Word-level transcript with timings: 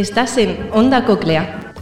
Estás 0.00 0.38
en 0.38 0.70
Onda 0.72 1.04
Coclea. 1.04 1.74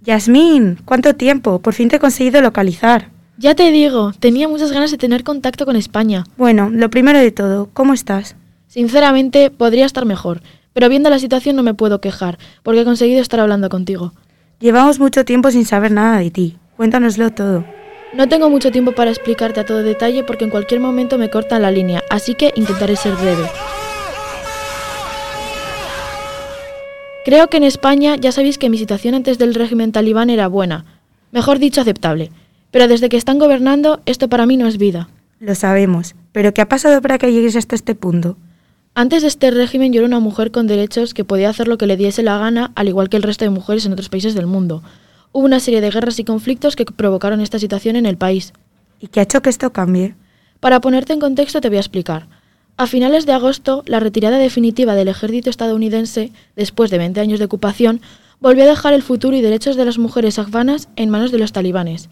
Yasmín, 0.00 0.80
¿cuánto 0.84 1.14
tiempo? 1.14 1.60
Por 1.60 1.72
fin 1.72 1.88
te 1.88 1.96
he 1.96 2.00
conseguido 2.00 2.42
localizar. 2.42 3.11
Ya 3.42 3.56
te 3.56 3.72
digo, 3.72 4.12
tenía 4.20 4.46
muchas 4.46 4.70
ganas 4.70 4.92
de 4.92 4.98
tener 4.98 5.24
contacto 5.24 5.66
con 5.66 5.74
España. 5.74 6.22
Bueno, 6.36 6.70
lo 6.70 6.90
primero 6.90 7.18
de 7.18 7.32
todo, 7.32 7.68
¿cómo 7.72 7.92
estás? 7.92 8.36
Sinceramente, 8.68 9.50
podría 9.50 9.84
estar 9.84 10.06
mejor, 10.06 10.42
pero 10.72 10.88
viendo 10.88 11.10
la 11.10 11.18
situación 11.18 11.56
no 11.56 11.64
me 11.64 11.74
puedo 11.74 12.00
quejar, 12.00 12.38
porque 12.62 12.82
he 12.82 12.84
conseguido 12.84 13.20
estar 13.20 13.40
hablando 13.40 13.68
contigo. 13.68 14.12
Llevamos 14.60 15.00
mucho 15.00 15.24
tiempo 15.24 15.50
sin 15.50 15.66
saber 15.66 15.90
nada 15.90 16.20
de 16.20 16.30
ti. 16.30 16.56
Cuéntanoslo 16.76 17.30
todo. 17.30 17.64
No 18.14 18.28
tengo 18.28 18.48
mucho 18.48 18.70
tiempo 18.70 18.92
para 18.92 19.10
explicarte 19.10 19.58
a 19.58 19.66
todo 19.66 19.82
detalle 19.82 20.22
porque 20.22 20.44
en 20.44 20.50
cualquier 20.50 20.78
momento 20.78 21.18
me 21.18 21.28
cortan 21.28 21.62
la 21.62 21.72
línea, 21.72 22.04
así 22.10 22.36
que 22.36 22.52
intentaré 22.54 22.94
ser 22.94 23.16
breve. 23.16 23.50
Creo 27.24 27.48
que 27.48 27.56
en 27.56 27.64
España 27.64 28.14
ya 28.14 28.30
sabéis 28.30 28.56
que 28.56 28.70
mi 28.70 28.78
situación 28.78 29.16
antes 29.16 29.36
del 29.38 29.54
régimen 29.56 29.90
talibán 29.90 30.30
era 30.30 30.46
buena, 30.46 30.84
mejor 31.32 31.58
dicho 31.58 31.80
aceptable, 31.80 32.30
pero 32.72 32.88
desde 32.88 33.08
que 33.08 33.16
están 33.16 33.38
gobernando 33.38 34.00
esto 34.06 34.28
para 34.28 34.46
mí 34.46 34.56
no 34.56 34.66
es 34.66 34.78
vida. 34.78 35.08
Lo 35.38 35.54
sabemos, 35.54 36.16
pero 36.32 36.52
¿qué 36.52 36.62
ha 36.62 36.68
pasado 36.68 37.00
para 37.00 37.18
que 37.18 37.32
llegues 37.32 37.54
hasta 37.54 37.76
este 37.76 37.94
punto? 37.94 38.36
Antes 38.94 39.22
de 39.22 39.28
este 39.28 39.50
régimen 39.50 39.92
yo 39.92 40.00
era 40.00 40.08
una 40.08 40.20
mujer 40.20 40.50
con 40.50 40.66
derechos 40.66 41.14
que 41.14 41.24
podía 41.24 41.50
hacer 41.50 41.68
lo 41.68 41.78
que 41.78 41.86
le 41.86 41.96
diese 41.96 42.22
la 42.22 42.38
gana, 42.38 42.72
al 42.74 42.88
igual 42.88 43.08
que 43.08 43.16
el 43.16 43.22
resto 43.22 43.44
de 43.44 43.50
mujeres 43.50 43.86
en 43.86 43.92
otros 43.92 44.08
países 44.08 44.34
del 44.34 44.46
mundo. 44.46 44.82
Hubo 45.32 45.44
una 45.44 45.60
serie 45.60 45.80
de 45.80 45.90
guerras 45.90 46.18
y 46.18 46.24
conflictos 46.24 46.76
que 46.76 46.84
provocaron 46.84 47.40
esta 47.40 47.58
situación 47.58 47.96
en 47.96 48.06
el 48.06 48.16
país. 48.16 48.52
¿Y 49.00 49.06
qué 49.06 49.20
ha 49.20 49.22
hecho 49.22 49.42
que 49.42 49.50
esto 49.50 49.72
cambie? 49.72 50.14
Para 50.60 50.80
ponerte 50.80 51.12
en 51.12 51.20
contexto 51.20 51.60
te 51.60 51.68
voy 51.68 51.78
a 51.78 51.80
explicar. 51.80 52.26
A 52.76 52.86
finales 52.86 53.26
de 53.26 53.32
agosto, 53.32 53.82
la 53.86 54.00
retirada 54.00 54.38
definitiva 54.38 54.94
del 54.94 55.08
ejército 55.08 55.50
estadounidense, 55.50 56.32
después 56.56 56.90
de 56.90 56.98
20 56.98 57.20
años 57.20 57.38
de 57.38 57.44
ocupación, 57.46 58.00
volvió 58.40 58.64
a 58.64 58.68
dejar 58.68 58.92
el 58.94 59.02
futuro 59.02 59.36
y 59.36 59.40
derechos 59.40 59.76
de 59.76 59.84
las 59.84 59.98
mujeres 59.98 60.38
afganas 60.38 60.88
en 60.96 61.10
manos 61.10 61.32
de 61.32 61.38
los 61.38 61.52
talibanes. 61.52 62.08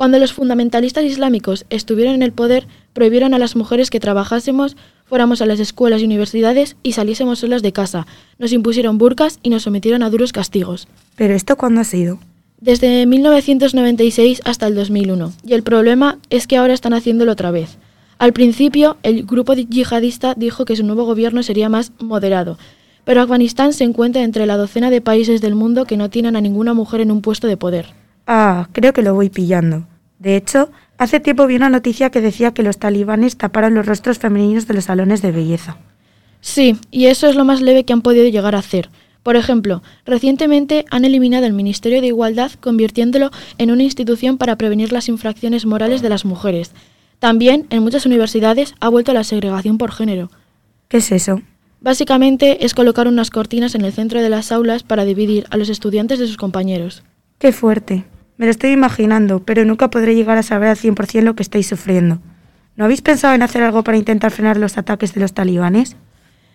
Cuando 0.00 0.18
los 0.18 0.32
fundamentalistas 0.32 1.04
islámicos 1.04 1.66
estuvieron 1.68 2.14
en 2.14 2.22
el 2.22 2.32
poder, 2.32 2.66
prohibieron 2.94 3.34
a 3.34 3.38
las 3.38 3.54
mujeres 3.54 3.90
que 3.90 4.00
trabajásemos, 4.00 4.74
fuéramos 5.04 5.42
a 5.42 5.44
las 5.44 5.60
escuelas 5.60 6.00
y 6.00 6.06
universidades 6.06 6.78
y 6.82 6.92
saliésemos 6.92 7.40
solas 7.40 7.60
de 7.60 7.74
casa. 7.74 8.06
Nos 8.38 8.54
impusieron 8.54 8.96
burcas 8.96 9.38
y 9.42 9.50
nos 9.50 9.64
sometieron 9.64 10.02
a 10.02 10.08
duros 10.08 10.32
castigos. 10.32 10.88
¿Pero 11.16 11.34
esto 11.34 11.58
cuándo 11.58 11.82
ha 11.82 11.84
sido? 11.84 12.18
Desde 12.62 13.04
1996 13.04 14.40
hasta 14.46 14.68
el 14.68 14.74
2001. 14.74 15.34
Y 15.44 15.52
el 15.52 15.62
problema 15.62 16.18
es 16.30 16.46
que 16.46 16.56
ahora 16.56 16.72
están 16.72 16.94
haciéndolo 16.94 17.32
otra 17.32 17.50
vez. 17.50 17.76
Al 18.16 18.32
principio, 18.32 18.96
el 19.02 19.26
grupo 19.26 19.52
yihadista 19.52 20.32
dijo 20.34 20.64
que 20.64 20.76
su 20.76 20.82
nuevo 20.82 21.04
gobierno 21.04 21.42
sería 21.42 21.68
más 21.68 21.92
moderado, 22.00 22.56
pero 23.04 23.20
Afganistán 23.20 23.74
se 23.74 23.84
encuentra 23.84 24.22
entre 24.22 24.46
la 24.46 24.56
docena 24.56 24.88
de 24.88 25.02
países 25.02 25.42
del 25.42 25.56
mundo 25.56 25.84
que 25.84 25.98
no 25.98 26.08
tienen 26.08 26.36
a 26.36 26.40
ninguna 26.40 26.72
mujer 26.72 27.02
en 27.02 27.10
un 27.10 27.20
puesto 27.20 27.46
de 27.48 27.58
poder. 27.58 27.88
Ah, 28.26 28.68
creo 28.72 28.94
que 28.94 29.02
lo 29.02 29.12
voy 29.12 29.28
pillando. 29.28 29.89
De 30.20 30.36
hecho, 30.36 30.70
hace 30.98 31.18
tiempo 31.18 31.46
vi 31.46 31.56
una 31.56 31.70
noticia 31.70 32.10
que 32.10 32.20
decía 32.20 32.52
que 32.52 32.62
los 32.62 32.78
talibanes 32.78 33.36
taparon 33.36 33.74
los 33.74 33.86
rostros 33.86 34.18
femeninos 34.18 34.68
de 34.68 34.74
los 34.74 34.84
salones 34.84 35.22
de 35.22 35.32
belleza. 35.32 35.78
Sí, 36.42 36.76
y 36.90 37.06
eso 37.06 37.26
es 37.26 37.36
lo 37.36 37.44
más 37.44 37.62
leve 37.62 37.84
que 37.84 37.94
han 37.94 38.02
podido 38.02 38.28
llegar 38.28 38.54
a 38.54 38.58
hacer. 38.58 38.90
Por 39.22 39.36
ejemplo, 39.36 39.82
recientemente 40.04 40.84
han 40.90 41.04
eliminado 41.04 41.46
el 41.46 41.54
Ministerio 41.54 42.00
de 42.02 42.08
Igualdad 42.08 42.52
convirtiéndolo 42.60 43.30
en 43.58 43.70
una 43.70 43.82
institución 43.82 44.38
para 44.38 44.56
prevenir 44.56 44.92
las 44.92 45.08
infracciones 45.08 45.64
morales 45.64 46.02
de 46.02 46.10
las 46.10 46.24
mujeres. 46.24 46.72
También, 47.18 47.66
en 47.70 47.82
muchas 47.82 48.06
universidades, 48.06 48.74
ha 48.80 48.88
vuelto 48.88 49.12
la 49.12 49.24
segregación 49.24 49.78
por 49.78 49.92
género. 49.92 50.30
¿Qué 50.88 50.98
es 50.98 51.12
eso? 51.12 51.40
Básicamente 51.80 52.64
es 52.64 52.74
colocar 52.74 53.08
unas 53.08 53.30
cortinas 53.30 53.74
en 53.74 53.84
el 53.86 53.92
centro 53.92 54.20
de 54.20 54.28
las 54.28 54.52
aulas 54.52 54.82
para 54.82 55.06
dividir 55.06 55.46
a 55.50 55.56
los 55.56 55.70
estudiantes 55.70 56.18
de 56.18 56.26
sus 56.26 56.36
compañeros. 56.36 57.02
Qué 57.38 57.52
fuerte. 57.52 58.04
Me 58.40 58.46
lo 58.46 58.52
estoy 58.52 58.70
imaginando, 58.70 59.40
pero 59.40 59.66
nunca 59.66 59.90
podré 59.90 60.14
llegar 60.14 60.38
a 60.38 60.42
saber 60.42 60.70
al 60.70 60.76
100% 60.78 61.20
lo 61.20 61.34
que 61.34 61.42
estáis 61.42 61.66
sufriendo. 61.66 62.20
¿No 62.74 62.86
habéis 62.86 63.02
pensado 63.02 63.34
en 63.34 63.42
hacer 63.42 63.62
algo 63.62 63.84
para 63.84 63.98
intentar 63.98 64.30
frenar 64.30 64.56
los 64.56 64.78
ataques 64.78 65.12
de 65.12 65.20
los 65.20 65.34
talibanes? 65.34 65.94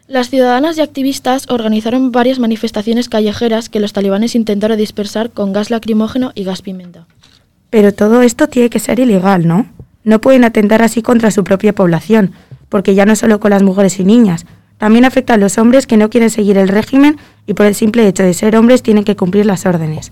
Las 0.08 0.32
ciudadanas 0.32 0.80
y 0.80 0.82
activistas 0.82 1.48
organizaron 1.48 2.12
varias 2.12 2.40
manifestaciones 2.40 3.08
callejeras 3.08 3.70
que 3.70 3.80
los 3.80 3.94
talibanes 3.94 4.34
intentaron 4.34 4.80
dispersar 4.80 5.30
con 5.30 5.54
gas 5.54 5.70
lacrimógeno 5.70 6.32
y 6.34 6.44
gas 6.44 6.64
pimenta. 6.64 7.06
Pero 7.70 7.94
todo 7.94 8.24
esto 8.24 8.48
tiene 8.48 8.72
que 8.72 8.80
ser 8.80 9.00
ilegal, 9.00 9.46
¿no? 9.46 9.68
No 10.04 10.20
pueden 10.22 10.44
atentar 10.44 10.82
así 10.82 11.04
contra 11.04 11.30
su 11.30 11.44
propia 11.44 11.76
población, 11.76 12.32
porque 12.68 12.96
ya 12.96 13.06
no 13.06 13.16
solo 13.16 13.40
con 13.40 13.52
las 13.52 13.62
mujeres 13.62 14.00
y 14.00 14.06
niñas, 14.06 14.48
también 14.80 15.06
afecta 15.06 15.36
a 15.36 15.38
los 15.38 15.60
hombres 15.60 15.86
que 15.86 15.98
no 15.98 16.10
quieren 16.10 16.32
seguir 16.32 16.58
el 16.58 16.68
régimen 16.68 17.18
y 17.46 17.54
por 17.54 17.68
el 17.68 17.76
simple 17.76 18.08
hecho 18.08 18.24
de 18.24 18.34
ser 18.34 18.58
hombres 18.58 18.82
tienen 18.82 19.04
que 19.04 19.16
cumplir 19.16 19.46
las 19.46 19.68
órdenes. 19.68 20.12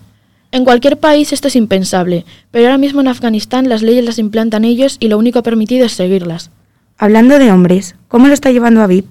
En 0.54 0.66
cualquier 0.66 0.98
país 0.98 1.34
esto 1.34 1.48
es 1.48 1.56
impensable, 1.56 2.26
pero 2.52 2.66
ahora 2.66 2.78
mismo 2.78 3.02
en 3.02 3.08
Afganistán 3.08 3.70
las 3.70 3.82
leyes 3.82 4.06
las 4.06 4.20
implantan 4.20 4.66
ellos 4.66 4.98
y 5.00 5.08
lo 5.08 5.18
único 5.18 5.42
permitido 5.42 5.88
es 5.88 5.94
seguirlas. 5.94 6.52
Hablando 6.96 7.40
de 7.40 7.52
hombres, 7.52 7.96
¿cómo 8.08 8.28
lo 8.28 8.36
está 8.36 8.52
llevando 8.52 8.84
Aviv? 8.84 9.06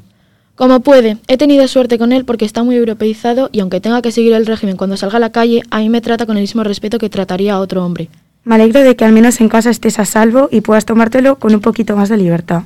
Como 0.54 0.78
puede, 0.78 1.16
he 1.26 1.36
tenido 1.36 1.66
suerte 1.66 1.98
con 1.98 2.12
él 2.12 2.24
porque 2.24 2.44
está 2.44 2.62
muy 2.62 2.76
europeizado 2.76 3.50
y 3.50 3.58
aunque 3.58 3.80
tenga 3.80 4.02
que 4.02 4.12
seguir 4.12 4.34
el 4.34 4.46
régimen 4.46 4.76
cuando 4.76 4.96
salga 4.96 5.16
a 5.16 5.18
la 5.18 5.32
calle, 5.32 5.64
a 5.72 5.80
mí 5.80 5.88
me 5.88 6.00
trata 6.00 6.26
con 6.26 6.36
el 6.36 6.42
mismo 6.42 6.62
respeto 6.62 7.00
que 7.00 7.10
trataría 7.10 7.54
a 7.54 7.58
otro 7.58 7.84
hombre. 7.84 8.08
Me 8.44 8.54
alegro 8.54 8.84
de 8.84 8.94
que 8.94 9.04
al 9.04 9.10
menos 9.10 9.40
en 9.40 9.48
casa 9.48 9.70
estés 9.70 9.98
a 9.98 10.04
salvo 10.04 10.48
y 10.52 10.60
puedas 10.60 10.86
tomártelo 10.86 11.40
con 11.40 11.52
un 11.52 11.60
poquito 11.60 11.96
más 11.96 12.08
de 12.08 12.18
libertad. 12.18 12.62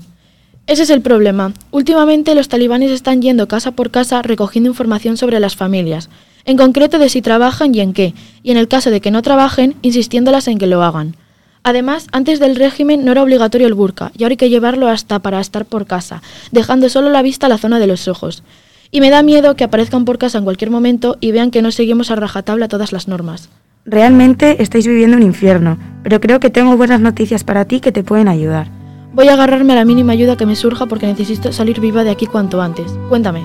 Ese 0.66 0.82
es 0.82 0.90
el 0.90 1.00
problema. 1.00 1.54
Últimamente 1.70 2.34
los 2.34 2.48
talibanes 2.48 2.90
están 2.90 3.22
yendo 3.22 3.48
casa 3.48 3.70
por 3.70 3.90
casa 3.90 4.20
recogiendo 4.20 4.68
información 4.68 5.16
sobre 5.16 5.40
las 5.40 5.56
familias, 5.56 6.10
en 6.46 6.56
concreto 6.56 6.98
de 6.98 7.08
si 7.08 7.20
trabajan 7.20 7.74
y 7.74 7.80
en 7.80 7.92
qué, 7.92 8.14
y 8.42 8.52
en 8.52 8.56
el 8.56 8.68
caso 8.68 8.90
de 8.90 9.00
que 9.00 9.10
no 9.10 9.20
trabajen, 9.20 9.74
insistiéndolas 9.82 10.48
en 10.48 10.58
que 10.58 10.68
lo 10.68 10.82
hagan. 10.82 11.16
Además, 11.64 12.06
antes 12.12 12.38
del 12.38 12.54
régimen 12.54 13.04
no 13.04 13.10
era 13.10 13.24
obligatorio 13.24 13.66
el 13.66 13.74
burka, 13.74 14.12
y 14.16 14.22
ahora 14.22 14.34
hay 14.34 14.36
que 14.36 14.48
llevarlo 14.48 14.86
hasta 14.86 15.18
para 15.18 15.40
estar 15.40 15.66
por 15.66 15.86
casa, 15.86 16.22
dejando 16.52 16.88
solo 16.88 17.10
la 17.10 17.22
vista 17.22 17.46
a 17.46 17.48
la 17.48 17.58
zona 17.58 17.80
de 17.80 17.88
los 17.88 18.06
ojos. 18.06 18.44
Y 18.92 19.00
me 19.00 19.10
da 19.10 19.24
miedo 19.24 19.56
que 19.56 19.64
aparezcan 19.64 20.04
por 20.04 20.18
casa 20.18 20.38
en 20.38 20.44
cualquier 20.44 20.70
momento 20.70 21.16
y 21.20 21.32
vean 21.32 21.50
que 21.50 21.62
no 21.62 21.72
seguimos 21.72 22.12
a 22.12 22.14
rajatabla 22.14 22.68
todas 22.68 22.92
las 22.92 23.08
normas. 23.08 23.50
Realmente 23.84 24.62
estáis 24.62 24.86
viviendo 24.86 25.16
un 25.16 25.24
infierno, 25.24 25.78
pero 26.04 26.20
creo 26.20 26.38
que 26.38 26.50
tengo 26.50 26.76
buenas 26.76 27.00
noticias 27.00 27.42
para 27.42 27.64
ti 27.64 27.80
que 27.80 27.90
te 27.90 28.04
pueden 28.04 28.28
ayudar. 28.28 28.68
Voy 29.12 29.26
a 29.26 29.32
agarrarme 29.32 29.72
a 29.72 29.76
la 29.76 29.84
mínima 29.84 30.12
ayuda 30.12 30.36
que 30.36 30.46
me 30.46 30.54
surja 30.54 30.86
porque 30.86 31.06
necesito 31.06 31.52
salir 31.52 31.80
viva 31.80 32.04
de 32.04 32.10
aquí 32.10 32.26
cuanto 32.26 32.62
antes. 32.62 32.92
Cuéntame. 33.08 33.44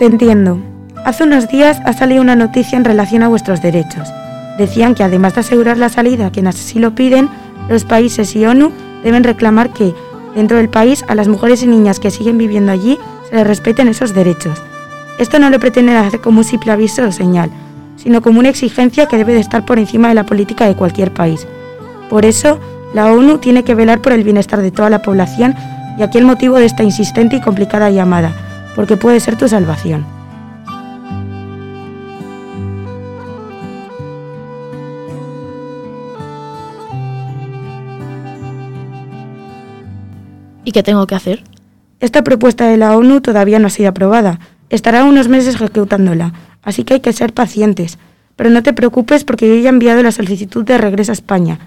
Te 0.00 0.06
entiendo. 0.06 0.73
Hace 1.04 1.24
unos 1.24 1.48
días 1.48 1.82
ha 1.84 1.92
salido 1.92 2.22
una 2.22 2.34
noticia 2.34 2.78
en 2.78 2.84
relación 2.84 3.22
a 3.22 3.28
vuestros 3.28 3.60
derechos. 3.60 4.08
Decían 4.56 4.94
que 4.94 5.04
además 5.04 5.34
de 5.34 5.42
asegurar 5.42 5.76
la 5.76 5.90
salida 5.90 6.26
a 6.26 6.30
quienes 6.30 6.54
así 6.54 6.78
lo 6.78 6.94
piden, 6.94 7.28
los 7.68 7.84
países 7.84 8.34
y 8.34 8.46
ONU 8.46 8.72
deben 9.02 9.22
reclamar 9.22 9.68
que, 9.68 9.94
dentro 10.34 10.56
del 10.56 10.70
país, 10.70 11.04
a 11.06 11.14
las 11.14 11.28
mujeres 11.28 11.62
y 11.62 11.66
niñas 11.66 12.00
que 12.00 12.10
siguen 12.10 12.38
viviendo 12.38 12.72
allí 12.72 12.98
se 13.28 13.36
les 13.36 13.46
respeten 13.46 13.88
esos 13.88 14.14
derechos. 14.14 14.62
Esto 15.18 15.38
no 15.38 15.50
lo 15.50 15.60
pretenden 15.60 15.96
hacer 15.96 16.22
como 16.22 16.38
un 16.38 16.44
simple 16.44 16.72
aviso 16.72 17.06
o 17.06 17.12
señal, 17.12 17.50
sino 17.96 18.22
como 18.22 18.38
una 18.38 18.48
exigencia 18.48 19.04
que 19.04 19.18
debe 19.18 19.34
de 19.34 19.40
estar 19.40 19.66
por 19.66 19.78
encima 19.78 20.08
de 20.08 20.14
la 20.14 20.24
política 20.24 20.66
de 20.66 20.74
cualquier 20.74 21.12
país. 21.12 21.46
Por 22.08 22.24
eso, 22.24 22.58
la 22.94 23.12
ONU 23.12 23.38
tiene 23.38 23.62
que 23.62 23.74
velar 23.74 24.00
por 24.00 24.12
el 24.12 24.24
bienestar 24.24 24.62
de 24.62 24.70
toda 24.70 24.88
la 24.88 25.02
población 25.02 25.54
y 25.98 26.02
aquí 26.02 26.16
el 26.16 26.24
motivo 26.24 26.56
de 26.56 26.64
esta 26.64 26.82
insistente 26.82 27.36
y 27.36 27.40
complicada 27.42 27.90
llamada, 27.90 28.32
porque 28.74 28.96
puede 28.96 29.20
ser 29.20 29.36
tu 29.36 29.48
salvación. 29.48 30.13
¿Y 40.64 40.72
qué 40.72 40.82
tengo 40.82 41.06
que 41.06 41.14
hacer? 41.14 41.44
Esta 42.00 42.24
propuesta 42.24 42.66
de 42.66 42.76
la 42.76 42.96
ONU 42.96 43.20
todavía 43.20 43.58
no 43.58 43.66
ha 43.66 43.70
sido 43.70 43.90
aprobada. 43.90 44.40
Estará 44.70 45.04
unos 45.04 45.28
meses 45.28 45.54
ejecutándola, 45.54 46.32
así 46.62 46.84
que 46.84 46.94
hay 46.94 47.00
que 47.00 47.12
ser 47.12 47.32
pacientes. 47.32 47.98
Pero 48.36 48.50
no 48.50 48.62
te 48.62 48.72
preocupes 48.72 49.24
porque 49.24 49.48
yo 49.48 49.54
ya 49.62 49.68
he 49.68 49.72
enviado 49.72 50.02
la 50.02 50.12
solicitud 50.12 50.64
de 50.64 50.78
regreso 50.78 51.12
a 51.12 51.14
España 51.14 51.58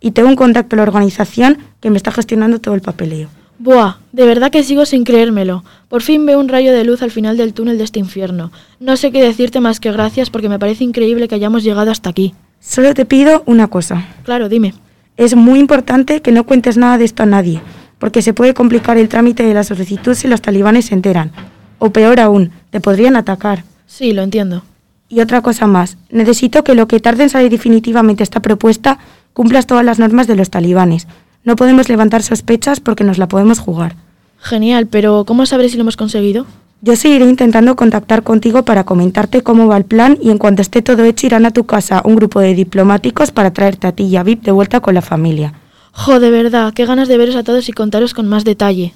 y 0.00 0.12
tengo 0.12 0.28
un 0.28 0.36
contacto 0.36 0.76
en 0.76 0.78
la 0.78 0.84
organización 0.84 1.58
que 1.80 1.90
me 1.90 1.96
está 1.96 2.12
gestionando 2.12 2.60
todo 2.60 2.74
el 2.74 2.80
papeleo. 2.80 3.28
Buah, 3.58 3.98
de 4.12 4.26
verdad 4.26 4.50
que 4.50 4.64
sigo 4.64 4.84
sin 4.84 5.04
creérmelo. 5.04 5.64
Por 5.88 6.02
fin 6.02 6.26
veo 6.26 6.40
un 6.40 6.48
rayo 6.48 6.72
de 6.72 6.84
luz 6.84 7.02
al 7.02 7.10
final 7.10 7.36
del 7.36 7.54
túnel 7.54 7.78
de 7.78 7.84
este 7.84 8.00
infierno. 8.00 8.50
No 8.80 8.96
sé 8.96 9.12
qué 9.12 9.22
decirte 9.22 9.60
más 9.60 9.80
que 9.80 9.92
gracias 9.92 10.30
porque 10.30 10.48
me 10.48 10.58
parece 10.58 10.84
increíble 10.84 11.28
que 11.28 11.36
hayamos 11.36 11.62
llegado 11.62 11.90
hasta 11.90 12.10
aquí. 12.10 12.34
Solo 12.60 12.94
te 12.94 13.04
pido 13.04 13.42
una 13.46 13.68
cosa. 13.68 14.06
Claro, 14.24 14.48
dime. 14.48 14.74
Es 15.16 15.36
muy 15.36 15.60
importante 15.60 16.20
que 16.20 16.32
no 16.32 16.44
cuentes 16.44 16.76
nada 16.76 16.98
de 16.98 17.04
esto 17.04 17.22
a 17.22 17.26
nadie, 17.26 17.62
porque 18.04 18.20
se 18.20 18.34
puede 18.34 18.52
complicar 18.52 18.98
el 18.98 19.08
trámite 19.08 19.44
de 19.44 19.54
la 19.54 19.64
solicitud 19.64 20.12
si 20.12 20.28
los 20.28 20.42
talibanes 20.42 20.84
se 20.84 20.94
enteran. 20.94 21.32
O 21.78 21.88
peor 21.88 22.20
aún, 22.20 22.50
te 22.68 22.78
podrían 22.78 23.16
atacar. 23.16 23.64
Sí, 23.86 24.12
lo 24.12 24.20
entiendo. 24.20 24.62
Y 25.08 25.20
otra 25.20 25.40
cosa 25.40 25.66
más, 25.66 25.96
necesito 26.10 26.64
que 26.64 26.74
lo 26.74 26.86
que 26.86 27.00
tarde 27.00 27.22
en 27.22 27.30
salir 27.30 27.50
definitivamente 27.50 28.22
esta 28.22 28.42
propuesta 28.42 28.98
cumplas 29.32 29.66
todas 29.66 29.86
las 29.86 29.98
normas 29.98 30.26
de 30.26 30.36
los 30.36 30.50
talibanes. 30.50 31.06
No 31.44 31.56
podemos 31.56 31.88
levantar 31.88 32.22
sospechas 32.22 32.78
porque 32.78 33.04
nos 33.04 33.16
la 33.16 33.26
podemos 33.26 33.58
jugar. 33.58 33.96
Genial, 34.38 34.86
pero 34.86 35.24
¿cómo 35.24 35.46
sabré 35.46 35.70
si 35.70 35.78
lo 35.78 35.80
hemos 35.80 35.96
conseguido? 35.96 36.44
Yo 36.82 36.96
seguiré 36.96 37.24
intentando 37.24 37.74
contactar 37.74 38.22
contigo 38.22 38.66
para 38.66 38.84
comentarte 38.84 39.40
cómo 39.40 39.66
va 39.66 39.78
el 39.78 39.86
plan 39.86 40.18
y 40.20 40.28
en 40.28 40.36
cuanto 40.36 40.60
esté 40.60 40.82
todo 40.82 41.04
hecho 41.04 41.26
irán 41.26 41.46
a 41.46 41.52
tu 41.52 41.64
casa 41.64 42.02
un 42.04 42.16
grupo 42.16 42.40
de 42.40 42.54
diplomáticos 42.54 43.30
para 43.30 43.54
traerte 43.54 43.86
a 43.86 43.92
ti 43.92 44.04
y 44.04 44.16
a 44.18 44.22
VIP 44.22 44.42
de 44.42 44.52
vuelta 44.52 44.80
con 44.80 44.92
la 44.92 45.00
familia. 45.00 45.54
Jo, 45.96 46.20
de 46.20 46.30
verdad, 46.30 46.74
qué 46.74 46.86
ganas 46.86 47.08
de 47.08 47.16
veros 47.16 47.36
a 47.36 47.44
todos 47.44 47.68
y 47.68 47.72
contaros 47.72 48.14
con 48.14 48.28
más 48.28 48.44
detalle. 48.44 48.92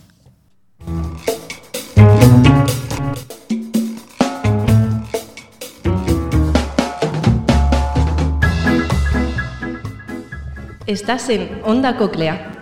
Estás 10.86 11.28
en 11.28 11.60
Onda 11.64 11.96
Coclea. 11.96 12.57